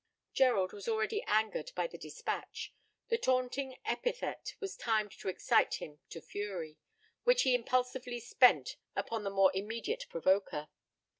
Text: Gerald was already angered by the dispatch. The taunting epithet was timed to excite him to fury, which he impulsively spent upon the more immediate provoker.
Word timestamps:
Gerald 0.33 0.73
was 0.73 0.87
already 0.87 1.21
angered 1.27 1.71
by 1.75 1.85
the 1.85 1.95
dispatch. 1.99 2.73
The 3.09 3.19
taunting 3.19 3.77
epithet 3.85 4.55
was 4.59 4.75
timed 4.75 5.11
to 5.19 5.27
excite 5.27 5.75
him 5.75 5.99
to 6.09 6.19
fury, 6.19 6.79
which 7.23 7.43
he 7.43 7.53
impulsively 7.53 8.19
spent 8.19 8.77
upon 8.95 9.23
the 9.23 9.29
more 9.29 9.51
immediate 9.53 10.07
provoker. 10.09 10.69